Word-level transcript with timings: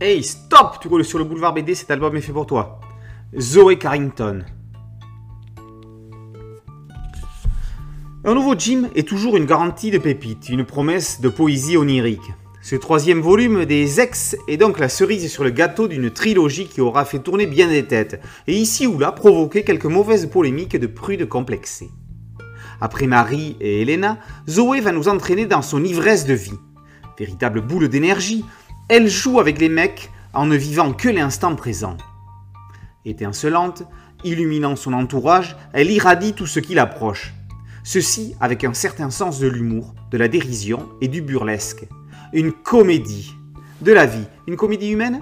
Hey, 0.00 0.24
stop 0.24 0.78
Tu 0.80 0.88
roules 0.88 1.04
sur 1.04 1.18
le 1.18 1.24
boulevard 1.24 1.54
BD, 1.54 1.76
cet 1.76 1.88
album 1.92 2.16
est 2.16 2.20
fait 2.20 2.32
pour 2.32 2.46
toi. 2.46 2.80
Zoé 3.38 3.78
Carrington. 3.78 4.44
Un 8.24 8.34
nouveau 8.34 8.56
Jim 8.58 8.88
est 8.96 9.06
toujours 9.06 9.36
une 9.36 9.44
garantie 9.44 9.92
de 9.92 9.98
pépite, 9.98 10.48
une 10.48 10.64
promesse 10.64 11.20
de 11.20 11.28
poésie 11.28 11.76
onirique. 11.76 12.32
Ce 12.60 12.74
troisième 12.74 13.20
volume 13.20 13.66
des 13.66 14.00
Ex 14.00 14.36
est 14.48 14.56
donc 14.56 14.80
la 14.80 14.88
cerise 14.88 15.30
sur 15.30 15.44
le 15.44 15.50
gâteau 15.50 15.86
d'une 15.86 16.10
trilogie 16.10 16.66
qui 16.66 16.80
aura 16.80 17.04
fait 17.04 17.20
tourner 17.20 17.46
bien 17.46 17.68
des 17.68 17.84
têtes, 17.84 18.20
et 18.48 18.56
ici 18.56 18.88
ou 18.88 18.98
là 18.98 19.12
provoqué 19.12 19.62
quelques 19.62 19.84
mauvaises 19.84 20.26
polémiques 20.26 20.76
de 20.76 20.88
prudes 20.88 21.28
complexées. 21.28 21.90
Après 22.80 23.06
Marie 23.06 23.56
et 23.60 23.82
Elena, 23.82 24.18
Zoé 24.48 24.80
va 24.80 24.90
nous 24.90 25.08
entraîner 25.08 25.46
dans 25.46 25.62
son 25.62 25.84
ivresse 25.84 26.26
de 26.26 26.34
vie. 26.34 26.58
Véritable 27.16 27.60
boule 27.60 27.88
d'énergie, 27.88 28.44
elle 28.88 29.08
joue 29.08 29.40
avec 29.40 29.58
les 29.58 29.68
mecs 29.68 30.10
en 30.32 30.46
ne 30.46 30.56
vivant 30.56 30.92
que 30.92 31.08
l'instant 31.08 31.56
présent. 31.56 31.96
Étincelante, 33.04 33.84
illuminant 34.24 34.76
son 34.76 34.92
entourage, 34.92 35.56
elle 35.72 35.90
irradie 35.90 36.34
tout 36.34 36.46
ce 36.46 36.60
qui 36.60 36.74
l'approche. 36.74 37.32
Ceci 37.82 38.34
avec 38.40 38.64
un 38.64 38.74
certain 38.74 39.10
sens 39.10 39.38
de 39.38 39.48
l'humour, 39.48 39.94
de 40.10 40.18
la 40.18 40.28
dérision 40.28 40.88
et 41.00 41.08
du 41.08 41.22
burlesque. 41.22 41.86
Une 42.32 42.52
comédie. 42.52 43.34
De 43.80 43.92
la 43.92 44.06
vie. 44.06 44.26
Une 44.46 44.56
comédie 44.56 44.90
humaine? 44.90 45.20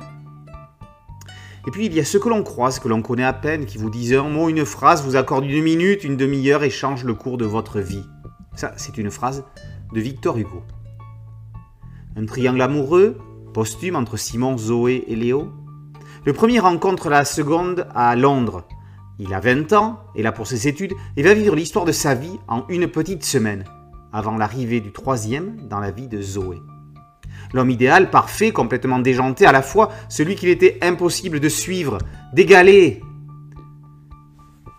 Et 1.66 1.70
puis 1.70 1.86
il 1.86 1.94
y 1.94 2.00
a 2.00 2.04
ceux 2.04 2.18
que 2.18 2.28
l'on 2.28 2.42
croise, 2.42 2.80
que 2.80 2.88
l'on 2.88 3.02
connaît 3.02 3.24
à 3.24 3.32
peine, 3.32 3.66
qui 3.66 3.78
vous 3.78 3.90
disent 3.90 4.14
un 4.14 4.28
mot, 4.28 4.48
une 4.48 4.64
phrase, 4.64 5.04
vous 5.04 5.14
accordent 5.14 5.44
une 5.44 5.62
minute, 5.62 6.02
une 6.02 6.16
demi-heure 6.16 6.64
et 6.64 6.70
changent 6.70 7.04
le 7.04 7.14
cours 7.14 7.38
de 7.38 7.44
votre 7.44 7.78
vie. 7.78 8.04
Ça, 8.54 8.72
c'est 8.76 8.98
une 8.98 9.10
phrase 9.10 9.44
de 9.92 10.00
Victor 10.00 10.36
Hugo. 10.36 10.62
Un 12.16 12.26
triangle 12.26 12.60
amoureux, 12.60 13.18
posthume 13.52 13.96
entre 13.96 14.16
Simon, 14.16 14.56
Zoé 14.58 15.04
et 15.06 15.16
Léo. 15.16 15.52
Le 16.24 16.32
premier 16.32 16.58
rencontre 16.58 17.08
la 17.08 17.24
seconde 17.24 17.86
à 17.94 18.16
Londres. 18.16 18.64
Il 19.18 19.34
a 19.34 19.40
20 19.40 19.72
ans, 19.72 20.00
est 20.16 20.22
là 20.22 20.32
pour 20.32 20.46
ses 20.46 20.68
études 20.68 20.94
et 21.16 21.22
va 21.22 21.34
vivre 21.34 21.54
l'histoire 21.54 21.84
de 21.84 21.92
sa 21.92 22.14
vie 22.14 22.38
en 22.48 22.64
une 22.68 22.88
petite 22.88 23.24
semaine, 23.24 23.64
avant 24.12 24.36
l'arrivée 24.36 24.80
du 24.80 24.92
troisième 24.92 25.56
dans 25.68 25.80
la 25.80 25.90
vie 25.90 26.08
de 26.08 26.20
Zoé. 26.20 26.60
L'homme 27.52 27.70
idéal, 27.70 28.10
parfait, 28.10 28.52
complètement 28.52 28.98
déjanté, 28.98 29.46
à 29.46 29.52
la 29.52 29.62
fois 29.62 29.90
celui 30.08 30.34
qu'il 30.34 30.48
était 30.48 30.78
impossible 30.82 31.38
de 31.38 31.48
suivre, 31.48 31.98
d'égaler. 32.32 33.02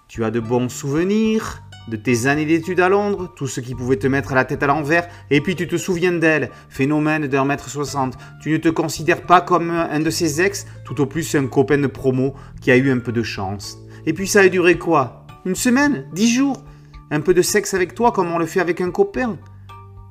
Tu 0.08 0.24
as 0.24 0.32
de 0.32 0.40
bons 0.40 0.70
souvenirs, 0.70 1.64
de 1.88 1.98
tes 1.98 2.28
années 2.28 2.46
d'études 2.46 2.80
à 2.80 2.90
Londres, 2.90 3.34
tout 3.36 3.48
ce 3.48 3.60
qui 3.60 3.76
pouvait 3.76 3.98
te 3.98 4.08
mettre 4.08 4.34
la 4.34 4.46
tête 4.46 4.64
à 4.64 4.68
l'envers, 4.68 5.08
et 5.30 5.42
puis 5.42 5.56
tu 5.56 5.68
te 5.68 5.76
souviens 5.76 6.14
d'elle, 6.14 6.50
phénomène 6.70 7.28
d'un 7.28 7.46
mètre 7.46 7.70
soixante. 7.70 8.18
Tu 8.42 8.52
ne 8.52 8.58
te 8.58 8.70
considères 8.70 9.24
pas 9.24 9.42
comme 9.42 9.72
un 9.72 10.00
de 10.00 10.10
ses 10.10 10.42
ex, 10.42 10.66
tout 10.86 11.02
au 11.02 11.06
plus 11.06 11.36
un 11.36 11.48
copain 11.48 11.78
de 11.78 11.88
promo 11.88 12.34
qui 12.62 12.72
a 12.72 12.78
eu 12.78 12.92
un 12.92 13.00
peu 13.00 13.12
de 13.12 13.24
chance. 13.24 13.78
Et 14.06 14.14
puis 14.14 14.28
ça 14.28 14.42
a 14.42 14.50
duré 14.50 14.78
quoi? 14.78 15.28
Une 15.46 15.56
semaine? 15.56 16.06
Dix 16.14 16.34
jours? 16.34 16.64
Un 17.12 17.20
peu 17.20 17.34
de 17.34 17.42
sexe 17.42 17.74
avec 17.74 17.94
toi 17.96 18.12
comme 18.12 18.32
on 18.32 18.38
le 18.38 18.46
fait 18.46 18.62
avec 18.62 18.80
un 18.80 18.92
copain? 18.92 19.38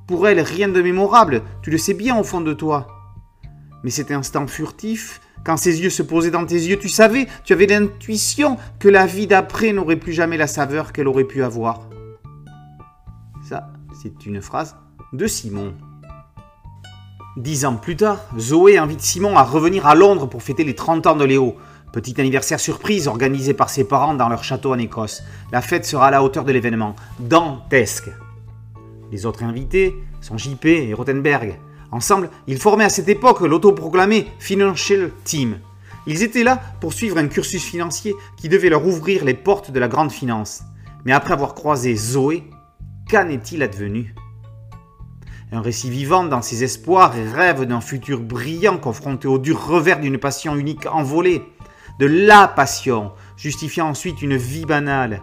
Pour 0.07 0.29
elle, 0.29 0.41
rien 0.41 0.69
de 0.69 0.83
mémorable, 0.83 1.43
tu 1.63 1.71
le 1.71 1.79
sais 1.79 1.95
bien 1.95 2.19
au 2.19 2.23
fond 2.23 2.43
de 2.43 2.53
toi. 2.53 2.87
Mais 3.83 3.91
cet 3.91 4.11
instant 4.11 4.47
furtif, 4.47 5.22
quand 5.45 5.57
ses 5.57 5.83
yeux 5.83 5.91
se 5.91 6.03
posaient 6.03 6.31
dans 6.31 6.47
tes 6.47 6.55
yeux, 6.55 6.79
tu 6.79 6.89
savais, 6.89 7.27
tu 7.45 7.53
avais 7.53 7.67
l'intuition 7.67 8.57
que 8.79 8.89
la 8.89 9.07
vie 9.07 9.27
d'après 9.27 9.73
n'aurait 9.73 9.97
plus 9.97 10.13
jamais 10.13 10.37
la 10.37 10.47
saveur 10.47 10.93
qu'elle 10.93 11.09
aurait 11.09 11.25
pu 11.25 11.43
avoir. 11.43 11.89
Ça, 13.49 13.73
c'est 14.01 14.25
une 14.25 14.41
phrase 14.41 14.77
de 15.13 15.27
Simon. 15.27 15.75
Dix 17.37 17.65
ans 17.65 17.77
plus 17.77 17.97
tard, 17.97 18.21
Zoé 18.39 18.79
invite 18.79 19.01
Simon 19.01 19.37
à 19.37 19.43
revenir 19.43 19.87
à 19.87 19.95
Londres 19.95 20.27
pour 20.27 20.43
fêter 20.43 20.65
les 20.65 20.75
30 20.75 21.07
ans 21.07 21.17
de 21.17 21.25
Léo. 21.25 21.57
Petit 21.93 22.19
anniversaire 22.21 22.61
surprise 22.61 23.09
organisé 23.09 23.53
par 23.53 23.69
ses 23.69 23.85
parents 23.85 24.15
dans 24.15 24.29
leur 24.29 24.45
château 24.45 24.73
en 24.73 24.79
Écosse. 24.79 25.23
La 25.51 25.61
fête 25.61 25.85
sera 25.85 26.09
à 26.09 26.11
la 26.11 26.23
hauteur 26.23 26.45
de 26.45 26.53
l'événement. 26.53 26.95
Dantesque. 27.19 28.11
Les 29.11 29.27
autres 29.27 29.43
invités 29.43 29.95
sont 30.21 30.39
JP 30.39 30.65
et 30.67 30.95
Rothenberg. 30.95 31.59
Ensemble, 31.93 32.31
ils 32.47 32.59
formaient 32.59 32.85
à 32.85 32.89
cette 32.89 33.11
époque 33.11 33.43
l'autoproclamé 33.43 34.27
Financial 34.39 35.11
Team. 35.25 35.59
Ils 36.07 36.23
étaient 36.23 36.43
là 36.43 36.61
pour 36.81 36.95
suivre 36.95 37.19
un 37.19 37.29
cursus 37.29 37.63
financier 37.63 38.15
qui 38.37 38.49
devait 38.49 38.71
leur 38.71 38.87
ouvrir 38.87 39.25
les 39.25 39.35
portes 39.35 39.71
de 39.71 39.79
la 39.79 39.89
grande 39.89 40.11
finance. 40.11 40.63
Mais 41.05 41.13
après 41.13 41.35
avoir 41.35 41.55
croisé 41.55 41.95
Zoé, 41.95 42.45
qu'en 43.11 43.29
est-il 43.29 43.63
advenu? 43.63 44.15
Un 45.53 45.61
récit 45.61 45.91
vivant 45.91 46.25
dans 46.25 46.41
ses 46.41 46.65
espoirs 46.65 47.15
et 47.15 47.31
rêves 47.31 47.67
d'un 47.67 47.83
futur 47.83 48.21
brillant 48.21 48.79
confronté 48.79 49.29
au 49.29 49.39
dur 49.39 49.63
revers 49.63 50.01
d'une 50.01 50.17
passion 50.17 50.57
unique 50.57 50.87
envolée. 50.87 51.43
De 51.99 52.07
la 52.07 52.49
passion, 52.49 53.13
justifiant 53.37 53.87
ensuite 53.87 54.23
une 54.23 54.37
vie 54.37 54.65
banale. 54.65 55.21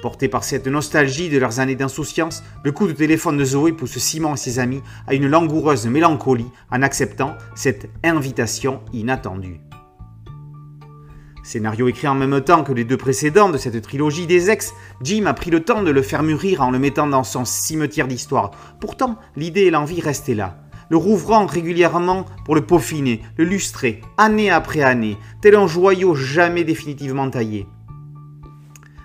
Porté 0.00 0.28
par 0.28 0.44
cette 0.44 0.66
nostalgie 0.66 1.28
de 1.28 1.38
leurs 1.38 1.60
années 1.60 1.76
d'insouciance, 1.76 2.42
le 2.64 2.72
coup 2.72 2.86
de 2.86 2.92
téléphone 2.92 3.36
de 3.36 3.44
Zoé 3.44 3.72
pousse 3.72 3.98
Simon 3.98 4.34
et 4.34 4.38
ses 4.38 4.58
amis 4.58 4.82
à 5.06 5.14
une 5.14 5.28
langoureuse 5.28 5.86
mélancolie 5.86 6.50
en 6.70 6.82
acceptant 6.82 7.36
cette 7.54 7.90
invitation 8.02 8.80
inattendue. 8.94 9.60
Scénario 11.42 11.88
écrit 11.88 12.08
en 12.08 12.14
même 12.14 12.40
temps 12.42 12.64
que 12.64 12.72
les 12.72 12.84
deux 12.84 12.96
précédents 12.96 13.50
de 13.50 13.58
cette 13.58 13.82
trilogie 13.82 14.26
des 14.26 14.50
ex, 14.50 14.72
Jim 15.02 15.26
a 15.26 15.34
pris 15.34 15.50
le 15.50 15.64
temps 15.64 15.82
de 15.82 15.90
le 15.90 16.02
faire 16.02 16.22
mûrir 16.22 16.62
en 16.62 16.70
le 16.70 16.78
mettant 16.78 17.06
dans 17.06 17.24
son 17.24 17.44
cimetière 17.44 18.08
d'histoire. 18.08 18.52
Pourtant, 18.80 19.18
l'idée 19.36 19.62
et 19.62 19.70
l'envie 19.70 20.00
restaient 20.00 20.34
là, 20.34 20.58
le 20.90 20.96
rouvrant 20.96 21.46
régulièrement 21.46 22.24
pour 22.44 22.54
le 22.54 22.64
peaufiner, 22.64 23.22
le 23.36 23.44
lustrer, 23.44 24.00
année 24.16 24.50
après 24.50 24.82
année, 24.82 25.18
tel 25.40 25.56
un 25.56 25.66
joyau 25.66 26.14
jamais 26.14 26.64
définitivement 26.64 27.28
taillé. 27.28 27.66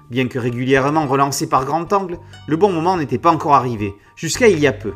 Bien 0.09 0.27
que 0.27 0.37
régulièrement 0.37 1.07
relancé 1.07 1.47
par 1.47 1.65
grand 1.65 1.91
angle, 1.91 2.19
le 2.47 2.57
bon 2.57 2.71
moment 2.71 2.97
n'était 2.97 3.17
pas 3.17 3.31
encore 3.31 3.55
arrivé, 3.55 3.93
jusqu'à 4.15 4.47
il 4.47 4.59
y 4.59 4.67
a 4.67 4.73
peu. 4.73 4.93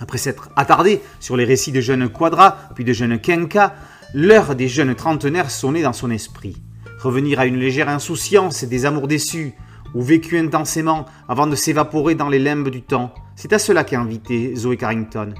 Après 0.00 0.18
s'être 0.18 0.50
attardé 0.56 1.00
sur 1.20 1.36
les 1.36 1.44
récits 1.44 1.72
de 1.72 1.80
jeunes 1.80 2.08
quadras, 2.08 2.56
puis 2.74 2.84
de 2.84 2.92
jeunes 2.92 3.20
Kenka, 3.20 3.74
l'heure 4.14 4.54
des 4.54 4.68
jeunes 4.68 4.94
trentenaires 4.94 5.50
sonnait 5.50 5.82
dans 5.82 5.92
son 5.92 6.10
esprit. 6.10 6.60
Revenir 7.00 7.40
à 7.40 7.46
une 7.46 7.58
légère 7.58 7.88
insouciance 7.88 8.64
des 8.64 8.84
amours 8.84 9.08
déçus, 9.08 9.54
ou 9.94 10.02
vécus 10.02 10.42
intensément 10.42 11.06
avant 11.28 11.46
de 11.46 11.54
s'évaporer 11.54 12.14
dans 12.14 12.28
les 12.28 12.38
limbes 12.38 12.68
du 12.68 12.82
temps, 12.82 13.14
c'est 13.36 13.52
à 13.52 13.58
cela 13.58 13.84
qu'a 13.84 14.00
invité 14.00 14.54
Zoé 14.56 14.76
Carrington. 14.76 15.34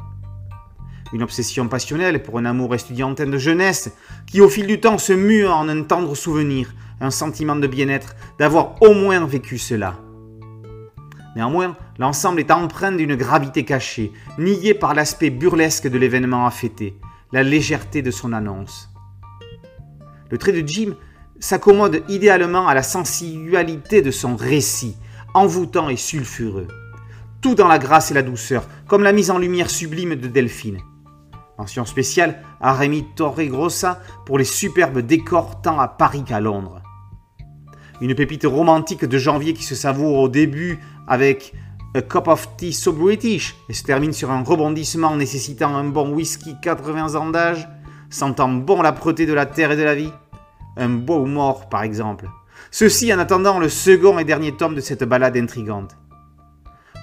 Une 1.12 1.22
obsession 1.22 1.69
passionnelle 1.69 2.22
pour 2.22 2.39
un 2.39 2.45
amour 2.45 2.75
estudiantin 2.75 3.27
de 3.27 3.39
jeunesse, 3.39 3.93
qui 4.27 4.41
au 4.41 4.49
fil 4.49 4.66
du 4.66 4.81
temps 4.81 4.99
se 4.99 5.12
mue 5.12 5.47
en 5.47 5.69
un 5.69 5.83
tendre 5.83 6.15
souvenir, 6.15 6.72
un 7.01 7.11
sentiment 7.11 7.57
de 7.57 7.67
bien-être, 7.67 8.17
d'avoir 8.39 8.81
au 8.83 8.95
moins 8.95 9.25
vécu 9.27 9.59
cela. 9.59 9.97
Néanmoins, 11.37 11.77
l'ensemble 11.99 12.41
est 12.41 12.51
empreint 12.51 12.93
d'une 12.93 13.15
gravité 13.15 13.65
cachée, 13.65 14.12
niée 14.39 14.73
par 14.73 14.95
l'aspect 14.95 15.31
burlesque 15.31 15.87
de 15.87 15.99
l'événement 15.99 16.47
à 16.47 16.51
fêter, 16.51 16.99
la 17.33 17.43
légèreté 17.43 18.01
de 18.01 18.11
son 18.11 18.33
annonce. 18.33 18.89
Le 20.31 20.39
trait 20.39 20.53
de 20.53 20.67
Jim 20.67 20.95
s'accommode 21.39 22.03
idéalement 22.09 22.67
à 22.67 22.75
la 22.75 22.83
sensualité 22.83 24.01
de 24.01 24.11
son 24.11 24.34
récit, 24.37 24.97
envoûtant 25.34 25.91
et 25.91 25.97
sulfureux. 25.97 26.69
Tout 27.43 27.55
dans 27.55 27.69
la 27.69 27.78
grâce 27.78 28.11
et 28.11 28.15
la 28.15 28.23
douceur, 28.23 28.67
comme 28.89 29.03
la 29.03 29.13
mise 29.13 29.31
en 29.31 29.39
lumière 29.39 29.69
sublime 29.69 30.15
de 30.15 30.28
Delphine. 30.28 30.81
Mention 31.59 31.84
spéciale 31.84 32.43
à 32.61 32.73
Rémi 32.73 33.05
Torregrossa 33.15 34.01
pour 34.25 34.39
les 34.39 34.45
superbes 34.45 35.01
décors 35.01 35.61
tant 35.61 35.78
à 35.78 35.89
Paris 35.89 36.25
qu'à 36.25 36.41
Londres. 36.41 36.83
Une 38.01 38.15
pépite 38.15 38.45
romantique 38.45 39.04
de 39.07 39.19
janvier 39.19 39.54
qui 39.54 39.63
se 39.63 39.75
savoure 39.75 40.19
au 40.19 40.28
début 40.28 40.78
avec 41.09 41.54
A 41.95 42.03
Cup 42.03 42.28
of 42.28 42.57
Tea 42.59 42.75
So 42.75 42.93
British 42.93 43.57
et 43.71 43.72
se 43.72 43.84
termine 43.84 44.13
sur 44.13 44.31
un 44.31 44.43
rebondissement 44.43 45.16
nécessitant 45.16 45.75
un 45.75 45.84
bon 45.84 46.10
whisky 46.10 46.57
80 46.60 47.15
ans 47.15 47.31
d'âge, 47.31 47.66
sentant 48.10 48.48
bon 48.48 48.83
l'âpreté 48.83 49.25
de 49.25 49.33
la 49.33 49.47
terre 49.47 49.72
et 49.72 49.77
de 49.77 49.83
la 49.83 49.95
vie. 49.95 50.13
Un 50.77 50.91
beau 50.91 51.25
mort, 51.25 51.71
par 51.71 51.84
exemple. 51.84 52.28
Ceci 52.71 53.13
en 53.15 53.19
attendant 53.19 53.59
le 53.59 53.71
second 53.71 54.19
et 54.19 54.25
dernier 54.25 54.53
tome 54.53 54.75
de 54.75 54.83
cette 54.83 55.04
balade 55.04 55.39
intrigante. 55.39 55.97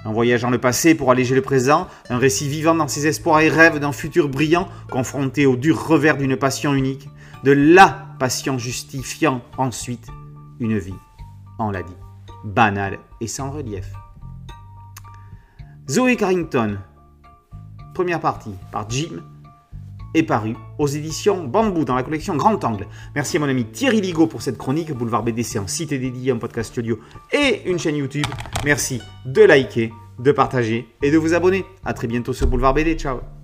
Un 0.05 0.11
voyage 0.11 0.41
dans 0.41 0.51
le 0.51 0.59
passé 0.59 0.93
pour 0.93 1.09
alléger 1.09 1.33
le 1.33 1.41
présent, 1.41 1.87
un 2.09 2.19
récit 2.19 2.47
vivant 2.47 2.75
dans 2.75 2.87
ses 2.87 3.07
espoirs 3.07 3.39
et 3.39 3.49
rêves 3.49 3.79
d'un 3.79 3.93
futur 3.93 4.29
brillant, 4.29 4.67
confronté 4.91 5.47
au 5.47 5.55
dur 5.55 5.87
revers 5.87 6.17
d'une 6.17 6.35
passion 6.35 6.73
unique, 6.75 7.09
de 7.43 7.51
la 7.51 8.05
passion 8.19 8.59
justifiant 8.59 9.41
ensuite 9.57 10.07
une 10.59 10.77
vie, 10.77 10.95
on 11.59 11.71
l'a 11.71 11.83
dit, 11.83 11.95
banale 12.43 12.99
et 13.21 13.27
sans 13.27 13.51
relief. 13.51 13.91
Zoé 15.89 16.15
Carrington, 16.15 16.77
première 17.93 18.19
partie 18.19 18.55
par 18.71 18.89
Jim, 18.89 19.21
est 20.13 20.23
paru 20.23 20.55
aux 20.77 20.87
éditions 20.87 21.43
Bambou 21.43 21.85
dans 21.85 21.95
la 21.95 22.03
collection 22.03 22.35
Grand 22.35 22.63
Angle. 22.63 22.87
Merci 23.15 23.37
à 23.37 23.39
mon 23.39 23.49
ami 23.49 23.65
Thierry 23.65 24.01
Ligo 24.01 24.27
pour 24.27 24.41
cette 24.41 24.57
chronique. 24.57 24.93
Boulevard 24.93 25.23
BDC 25.23 25.57
en 25.57 25.67
site 25.67 25.89
dédié, 25.89 26.31
un 26.31 26.37
podcast 26.37 26.77
audio 26.77 26.99
et 27.31 27.69
une 27.69 27.79
chaîne 27.79 27.95
YouTube. 27.95 28.27
Merci 28.63 29.01
de 29.25 29.41
liker, 29.41 29.91
de 30.19 30.31
partager 30.31 30.87
et 31.01 31.11
de 31.11 31.17
vous 31.17 31.33
abonner. 31.33 31.65
A 31.83 31.93
très 31.93 32.07
bientôt 32.07 32.33
sur 32.33 32.47
Boulevard 32.47 32.73
BD. 32.73 32.95
Ciao 32.95 33.42